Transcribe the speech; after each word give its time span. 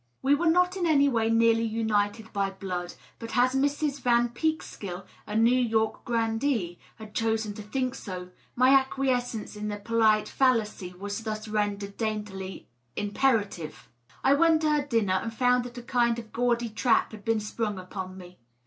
We 0.23 0.33
were 0.33 0.49
not 0.49 0.75
in 0.75 0.87
any 0.87 1.07
way 1.07 1.29
nearly 1.29 1.61
united 1.61 2.33
by 2.33 2.49
blood, 2.49 2.95
but 3.19 3.37
as 3.37 3.53
Mrs. 3.53 4.01
Van 4.01 4.29
Peekskill, 4.29 5.05
a 5.27 5.35
New 5.35 5.51
York 5.55 6.03
grandee, 6.05 6.79
had 6.95 7.13
chosen 7.13 7.53
to 7.53 7.61
think 7.61 7.93
so, 7.93 8.31
my 8.55 8.69
acquiescence 8.71 9.55
in 9.55 9.67
the 9.67 9.77
polite 9.77 10.27
fallacy 10.27 10.91
was 10.95 11.21
thus 11.23 11.47
rendered 11.47 11.97
daintily 11.97 12.67
impera 12.95 13.45
tive. 13.45 13.89
1 14.23 14.39
went 14.39 14.61
to 14.61 14.71
her 14.71 14.81
dinner, 14.83 15.19
and 15.21 15.35
found 15.35 15.65
that 15.65 15.77
a 15.77 15.83
kind 15.83 16.17
of 16.17 16.33
gaudy 16.33 16.69
trap 16.69 17.11
had 17.11 17.23
been 17.23 17.39
sprung 17.39 17.77
upon 17.77 18.17
me. 18.17 18.39